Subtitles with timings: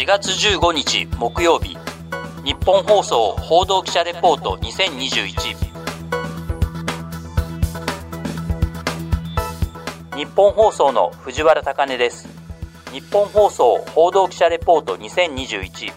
[0.00, 1.76] 4月15日木曜日。
[2.42, 5.56] 日本放送報道記者レポート2021
[10.16, 12.26] 日本放送の藤原貴根です。
[12.90, 15.92] 日本放送報道記者レポート2021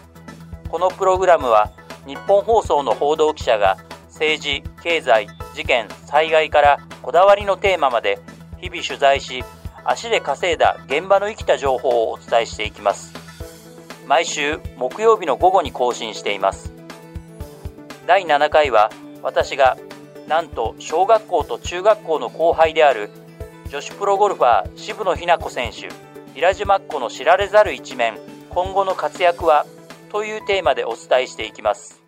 [0.67, 1.71] このプログラムは
[2.05, 3.77] 日本放送の報道記者が
[4.09, 8.19] 政治、経済、事件、災害からこだわりのテーマまで
[8.59, 9.45] 日々取材し
[9.85, 13.22] 足で稼いだ現場の生きた情報をお伝えしていきます。
[14.07, 16.73] 毎週木曜日の午後に更新しています。
[18.05, 19.77] 第7回は私が
[20.27, 23.09] なんと小学校と中学校の後輩である
[23.69, 25.89] 女子プロゴルファー渋野日向子選手
[26.33, 28.17] 平島っ子の知られざる一面
[28.49, 29.65] 今後の活躍は
[30.11, 32.02] というテーマでお伝えしていきます。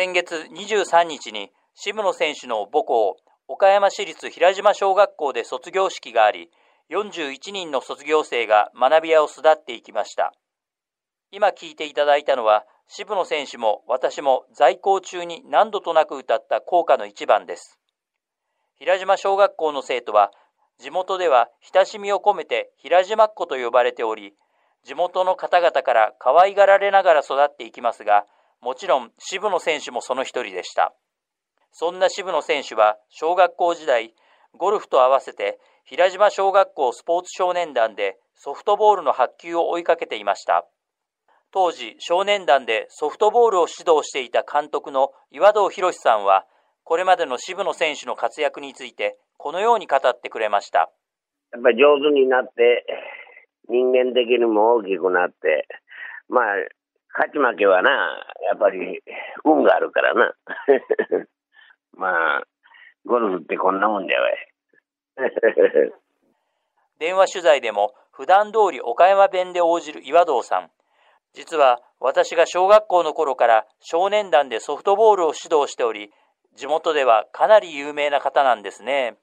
[0.00, 6.48] 先月23日に渋野選手の母校岡山市立平島小学校で卒業式があり
[6.90, 10.32] 41人の卒業生が学び屋を巣立っていきました。
[11.30, 17.78] 今聞いていただいたのは渋野選手も私も在校中に何度となく歌った校歌の一番です。
[18.78, 20.30] 平島小学校の生徒は
[20.78, 24.32] 地元では親しみを込めて平島っ子と呼ばれており
[24.82, 28.24] 地元の方々から可愛がられながら育っていきますが
[28.60, 30.94] もちろん渋野選手もその一人でした。
[31.72, 34.14] そんな渋野選手は小学校時代、
[34.56, 40.66] ゴルフと合わせて平島小学校スポーツ少年団でソフトボールの発球を追いかけていました。
[41.52, 46.46] 当時、少年団でソフトボールを指導していた監督の岩堂博さんは、
[46.84, 50.90] これまでの渋野選手の活躍について、このように語ってくれました。
[51.52, 52.86] やっぱり上手になって、
[53.68, 55.66] 人間的にも大きくなって、
[56.28, 56.44] まあ、
[57.20, 57.90] 勝ち負けはな、
[58.48, 59.02] やっぱり
[59.44, 60.32] 運があるからな。
[61.92, 62.42] まあ、
[63.04, 64.22] ゴルフってこんなもんだよ。
[66.98, 70.70] 電話取材でも普段通り岡山弁で応じる岩堂さん。
[71.34, 76.10] 実は私が小学校の頃から少年団でソフトボールを指導しており、
[76.54, 79.18] 地元ではかなり有名な方なんですね。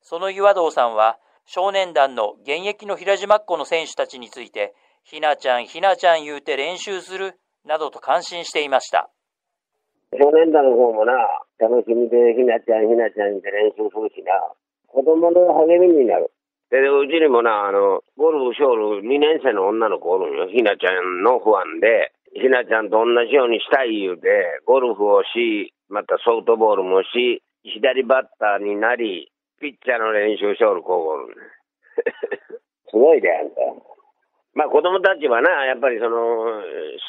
[0.00, 4.74] その岩堂さんは少年団の現役の平島っ子の選手たちについて
[5.04, 9.10] ひなちゃん、ひなちゃん言うて練習する、などと感心していました。
[10.12, 11.12] 少年団の方もな、
[11.58, 14.32] 楽しみでひなちゃん、ひなちゃん言うて練習するしな、
[14.86, 16.30] 子供の励みになる。
[16.70, 20.48] で、うちにもな、あの、ゴルフショール2年生の女の子おるんよ。
[20.48, 24.28] ひなちゃんのファンで、ひなちゃんと同じようにしたい言うて、
[24.64, 29.30] ゴルフをし、またソフトボールもし、左バッターになり、
[29.60, 31.36] ピッチャーの練習しょる子おる。
[32.88, 33.56] すごいで、あんた。
[34.54, 36.60] まあ子供たちはな、やっぱりその、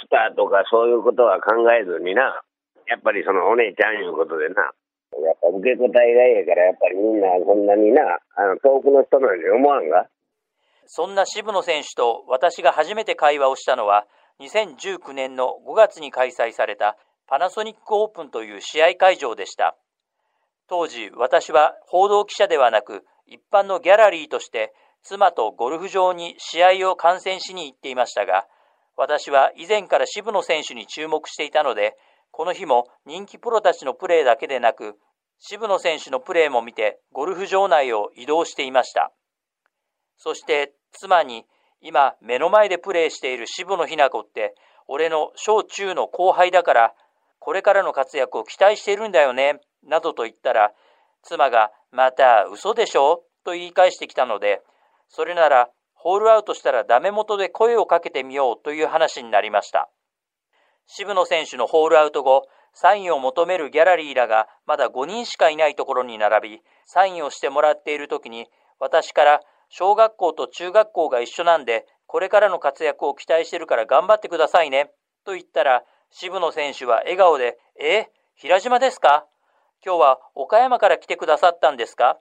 [0.05, 2.41] スターとかそういうことは考えずにな、
[2.87, 4.71] やっぱりそのお姉ちゃんいうことでな、
[5.25, 8.01] やっぱ受け答えがええから、やっぱりみんなそんなにな、
[8.35, 10.07] あの遠くの人のように思わんが？
[10.85, 14.05] そんな渋野選手と私が初めて会話をしたのは、
[14.39, 19.75] 2019年の5月に開催されたパナソニックオープンという試合会場でした。
[20.67, 28.45] 当時、私は報道記者ではなく、一般のギャラリーとして妻とゴルフ場に試合を観戦しに行っていましたが、
[28.95, 31.95] 私は以前から渋野選手に注目していたので、
[32.31, 34.95] この日も人気プロたちのプレーだけでなく、
[35.39, 39.11] 渋野選手のプレーも見てゴルフ場内を移動していました。
[40.17, 41.45] そして妻に
[41.81, 44.55] 今目の前でプレーしている渋野日向子って
[44.87, 46.93] 俺の小中の後輩だから
[47.39, 50.71] これからの活躍を期待しているんだよね、などと言ったら
[51.23, 53.23] 妻がまた嘘でしょ？
[53.43, 54.61] と言い返してきたので
[55.15, 59.91] それなら、ホールアウトしたらダメ元で声をかけてみようという話になりました。
[60.87, 68.47] 渋野選手のホールアウト後、サインを求めるギャラリーらがまだ5人しかいないところに並び、サインをしてもらっている時に、
[68.79, 74.89] 私から小学校と中学校が一緒なんで、これからの活躍を期待してるから頑張ってくださいね、
[75.25, 79.27] と言ったら、渋野選手は笑顔で、え平島ですか？
[79.85, 82.17] 今日は岡山から来てくださったんですか？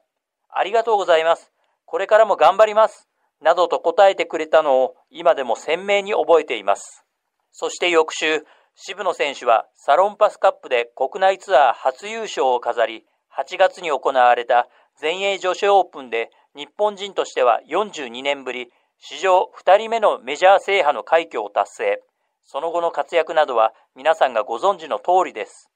[0.51, 1.52] ありがとうございます。
[1.85, 3.09] これからも頑張ります。
[3.41, 7.05] などと答えてくれたのを今でも鮮明に覚えています。
[7.51, 8.45] そして翌週、
[8.75, 13.05] 渋野選手はサロンパスカップで国内ツアー初優勝を飾り、
[13.37, 14.69] 8月に行われた
[14.99, 18.69] 全英女子オープンで日本人としては42年ぶり、
[18.99, 22.03] 史上2人目のメジャー制覇の快挙を達成。
[22.45, 25.71] その後の活躍などは皆さんがご存知の通りです。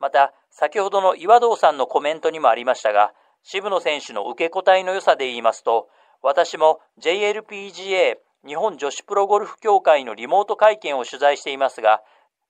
[0.00, 3.12] また、先ほどの岩堂さんのコメントにもありましたが、
[3.44, 5.88] 渋野選手の受け答えの良さで言いますと、
[6.22, 12.00] 私も JLPGA 日本女子プロゴルフ協会のリモート会見を取材していますが、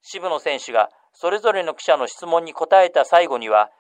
[0.03, 3.71] 渋野選手がそれぞれの記者の質問に答えた最後には、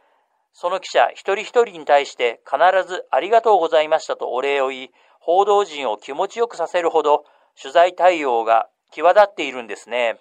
[0.53, 2.59] その記者一人一人に対して必
[2.89, 4.91] ずありがとうございましたとお礼を言い、
[5.21, 7.25] 報道陣を気持ちよくさせるほど
[7.61, 10.19] 取材対応が際立っているんですね。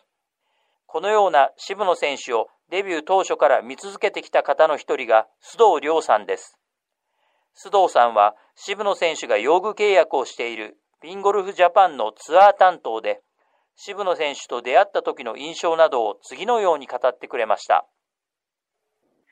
[0.86, 6.60] このような渋野選手をデビュー当初から見続けてきた方の一人が須藤亮さんです。
[7.56, 13.22] 須藤さんは渋野選手が用具契約をしているビンゴルフジャパンのツアー担当で、
[13.76, 17.86] 渋野選手と出会った時の印象などを次のように語ってくれました。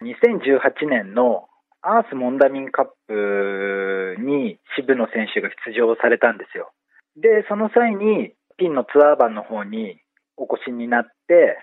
[0.02, 1.48] 2018年の
[1.82, 6.72] アースモンダミンカップに渋野選手が出場されたんですよ。
[7.16, 10.02] で、その際にピンのツアー版の方に
[10.38, 11.58] お越しになって、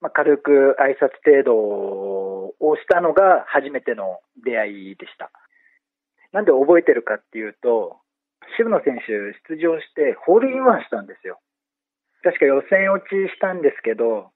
[0.00, 5.30] まあ、軽く挨拶程度をしたのが初めての出会いでした。
[6.32, 8.00] なんで覚えてるかっていうと、
[8.56, 9.12] 渋野選手
[9.54, 11.40] 出場してホールインワンしたんですよ。
[12.22, 14.30] 確か予選落ちしたんですけど、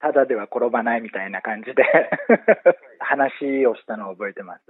[0.00, 1.82] ただでは転ばないみたいな感じで
[2.98, 4.62] 話をしたのを覚えてます。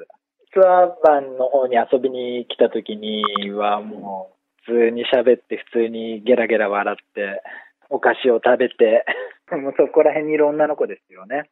[0.53, 7.43] ツアー版の方に遊びに来た時にはもう普通に喋って普通にゲラゲラ笑って
[7.91, 9.05] お菓子を食べて
[9.53, 11.51] もうそこら辺にいる女の子ですよね。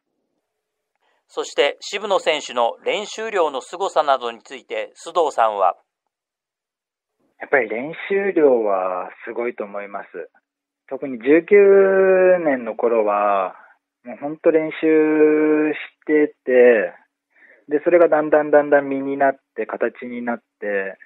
[1.27, 5.75] そして渋野選手の練習量の凄さなどについて須藤さんは
[7.39, 10.07] やっぱり練習量はすごいと思います。
[10.89, 13.53] 特に19年の頃は、
[14.03, 16.93] もう本当練習してて、
[17.69, 20.97] で、それがだんだんだんだん身になって、形になって、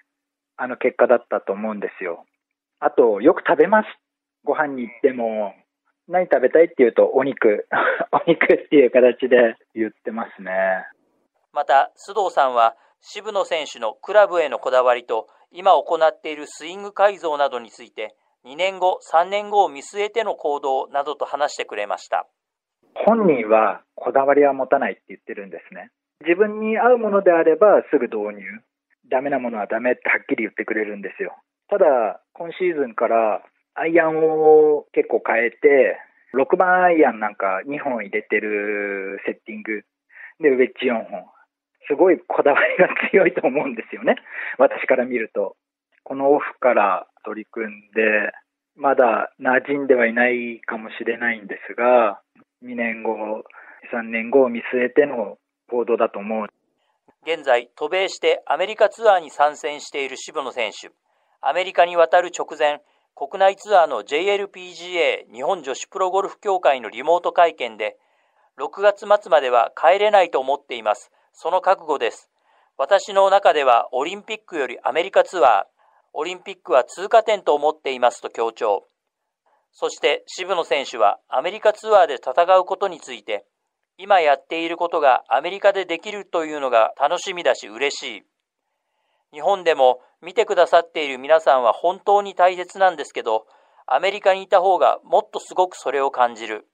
[0.55, 2.25] あの結果だったと思うんですよ。
[2.79, 3.87] あと、よく食べます。
[4.45, 5.53] ご飯に行っても、
[6.07, 7.67] 何食べたいって言うと、お肉、
[8.13, 10.51] お肉っていう形で言ってますね。
[11.53, 18.15] また、須藤さんは、渋野選手のクラブへのこだわりと、今行っているスイング改造などについて、
[18.45, 22.27] 2年後、3年後を見据えての行動などと話してくれました。
[23.05, 25.91] 本人はこだわりは持たないって言ってるんですね。
[26.21, 28.43] 自分に合うものであればすぐ導入。
[29.09, 31.35] ダメなものはダメってはっきり言ってくれるんですよ。
[31.69, 33.43] ただ、今シーズンから
[33.75, 35.97] アイアンを結構変えて、
[36.33, 39.83] 6番アイアンなんか2本入れてるセッティング。
[40.39, 41.25] で、ウェッジ4本。
[41.87, 44.15] すごいこだわりが強いと思うんですよね。
[44.57, 45.55] 私から見ると。
[46.03, 48.31] このオフから取り組んで、
[48.75, 52.21] まだ馴染んではいないかもしれないんですが、
[52.63, 53.43] 2年後、
[53.93, 55.37] 3年後を見据えての
[55.69, 56.47] 行動だと思う。
[57.23, 60.89] 現在、渡米してアメリカツアーに参戦している渋野選手。
[61.41, 62.81] アメリカに渡る直前、
[63.15, 67.97] 国内ツアーの JLPGA 日本女子プロゴルフ協会のリモート会見で、
[68.57, 71.11] 6月末までは帰れないと思っています。
[71.33, 72.29] その覚悟です。
[72.77, 75.63] 私の中ではオリンピックよりアメリカツアー、
[76.13, 78.87] オリンピックは通過点と思っていますと強調。
[79.71, 83.45] そして渋野選手はアメリカツアーで戦うことについて、
[83.97, 88.23] 今やっていることがアメリカでできるというのが楽しみだし嬉しい。
[89.33, 93.45] 日本でも見てくださっている皆さんは本当に大切なんですけど、
[93.87, 96.67] アメリカにいた方がもっとすごくそれを感じる。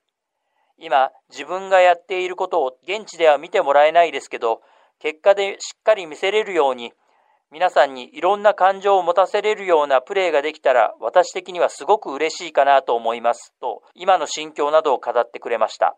[0.77, 4.61] 今、自分がやっていることを現地では見てもらえないですけど、
[4.99, 6.93] 結果でしっかり見せれるように、
[7.49, 13.53] 皆さんにいろんな感情を持たせれるようなプレーができたら、私的にはすごく嬉しいかなと思います。
[13.61, 15.95] と、今の心境などを語ってくれました。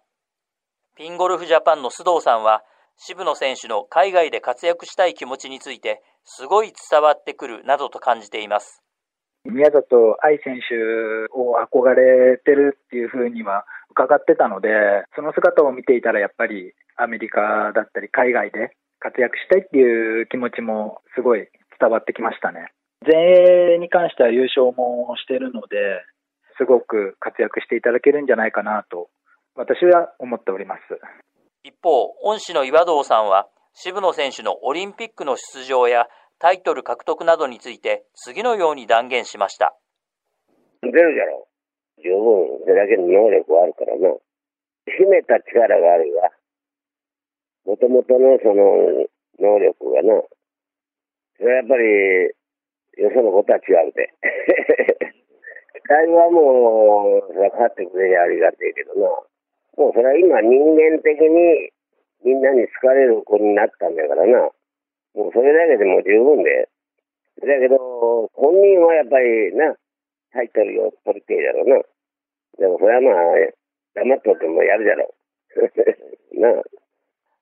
[0.96, 2.64] ピンゴルフジャパンの須藤さんは、
[3.02, 8.84] 渋野選手の海外で活躍したい気持ちについて、すごい伝わってくるなどと感じています。
[9.46, 10.76] 宮里藍選手
[11.32, 14.70] を憧れてるっていうふうには伺ってたので、
[15.16, 21.48] その姿を見ていたらやっぱりアメリカだったり海外で活躍したいっていう気持ちもすごい
[21.80, 22.68] 伝わってきましたね。
[23.08, 26.04] 全英に関しては優勝もしてるので、
[26.58, 29.08] すごく活躍していただけるんじゃないかなと、
[29.56, 30.82] 私は思っております。
[31.80, 36.08] 一方、恩師の岩堂さんは、渋野選手のオリンピックの出場や
[36.38, 39.78] タイトル獲得などについて次のように断言しました。
[40.82, 41.48] 出るじゃろ。
[42.04, 44.12] 十分、それだけの能力はあるからな。
[44.88, 46.32] 秘めた力があるわ。
[47.66, 49.08] もともとのその
[49.40, 50.22] 能力がな。
[51.38, 51.84] それはやっぱり、
[53.04, 54.12] よそのことは違うで。
[55.88, 59.29] 期はもう、それは勝ってくれりゃありがてえけどな。
[59.80, 61.72] もうそれは今人間的に
[62.28, 64.52] みんなに好かれる子になったんだからな。
[65.16, 66.68] もうそれだけでも十分で。
[67.40, 69.74] だけど、本人はやっぱりな、
[70.34, 71.82] タイトルを取りてえだろうな。
[72.60, 73.16] でもそれはまあ、
[73.96, 75.16] 黙っとってもやるじゃろ
[76.36, 76.40] う。
[76.44, 76.62] な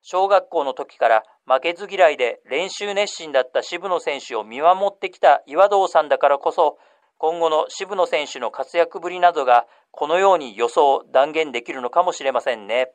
[0.02, 6.78] 小学校の時から負けず嫌いで練習熱心だった渋野選手を見守ってきた岩堂さんだからこそ、
[7.18, 12.92] 今後の渋野選手の活躍ぶりなどがこのように予想、断言できるのかもしれませんね。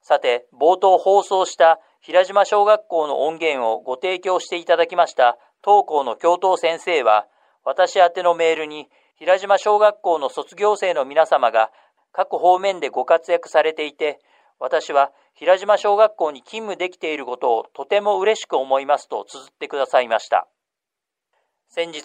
[0.00, 7.26] さて、冒頭放送した平島小学校の音源をご提供していただきました当校の教頭先生は、
[7.64, 11.70] 私宛てのメールに平島小学校の卒業生の皆様が
[12.10, 14.18] 各方面でご活躍されていて、
[14.58, 20.48] 私は平島小学校に勤務できていることをとても嬉しく思いますと綴ってくださいました。
[21.68, 22.02] 先日、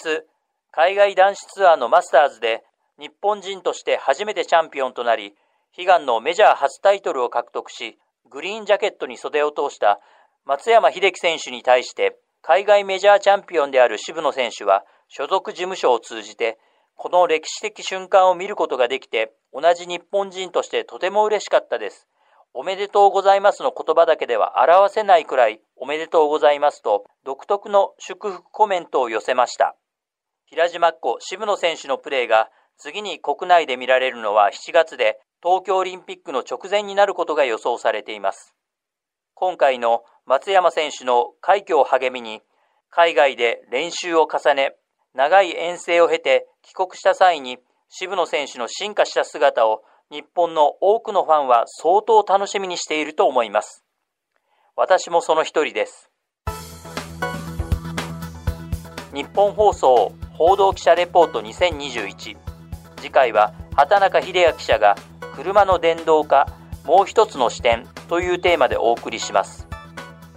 [0.78, 2.64] 海外男子ツアーのマスターズで
[3.00, 5.34] 日本人として初めてチャンピオンとなり、
[5.76, 7.98] 悲願のメジャー初タイトルを獲得し、
[8.30, 10.00] グリーンジャケットに袖を通した
[10.46, 16.60] 松山英樹選手に対して、海外メジャーチャンピオンである渋野選手は、所属事務所を通じて、
[16.96, 22.08] この歴史的瞬間を見ることができて、同じ日本人としてとても嬉しかったです。
[22.54, 29.76] おめでとうございますの言葉だけでは表せないくらいおめでとうございますと独特の祝福コメントを寄せました。
[30.50, 38.56] 平島っ子渋野選手のプレーが次に国内で見られるのは7月で東京オリンピックの直前になることが予想されています。
[39.34, 42.42] 今回の松山選手の快挙を励みに、
[42.90, 44.76] 海外で練習を重ね、
[45.14, 47.58] 長い遠征を経て帰国した際に
[47.90, 53.84] 渋野選手の進化した姿を日本の多くのファンは相当楽しみにしていると思います。
[54.78, 56.10] 私もその一人です。
[59.18, 62.38] 日本放送報道記者レポート2021
[62.98, 64.96] 次回は畑中秀也記者が
[65.36, 66.46] 車の電動化
[66.86, 69.68] もう一つの視点というテーマでお送りします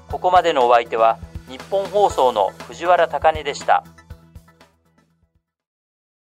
[0.08, 1.18] ここまでのお相手は
[1.50, 3.84] 日本放送の藤原貴根でした。